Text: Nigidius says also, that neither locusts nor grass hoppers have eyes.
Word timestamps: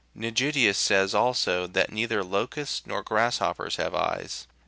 Nigidius 0.17 0.79
says 0.79 1.13
also, 1.13 1.67
that 1.67 1.91
neither 1.91 2.23
locusts 2.23 2.87
nor 2.87 3.03
grass 3.03 3.37
hoppers 3.37 3.75
have 3.75 3.93
eyes. 3.93 4.47